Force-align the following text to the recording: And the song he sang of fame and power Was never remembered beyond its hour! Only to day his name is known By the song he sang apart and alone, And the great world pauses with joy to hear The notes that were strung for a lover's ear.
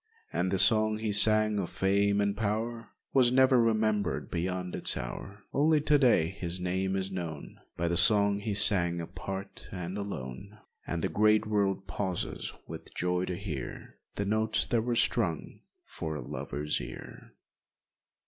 And 0.33 0.49
the 0.49 0.57
song 0.57 0.97
he 0.97 1.11
sang 1.11 1.59
of 1.59 1.69
fame 1.69 2.21
and 2.21 2.35
power 2.35 2.89
Was 3.13 3.31
never 3.31 3.61
remembered 3.61 4.31
beyond 4.31 4.73
its 4.73 4.97
hour! 4.97 5.43
Only 5.53 5.79
to 5.81 5.99
day 5.99 6.29
his 6.29 6.59
name 6.59 6.95
is 6.95 7.11
known 7.11 7.59
By 7.77 7.87
the 7.87 7.97
song 7.97 8.39
he 8.39 8.55
sang 8.55 8.99
apart 8.99 9.69
and 9.71 9.99
alone, 9.99 10.57
And 10.87 11.03
the 11.03 11.07
great 11.07 11.45
world 11.45 11.85
pauses 11.85 12.51
with 12.67 12.95
joy 12.95 13.25
to 13.25 13.35
hear 13.35 13.99
The 14.15 14.25
notes 14.25 14.65
that 14.65 14.81
were 14.81 14.95
strung 14.95 15.59
for 15.85 16.15
a 16.15 16.21
lover's 16.23 16.81
ear. 16.81 17.35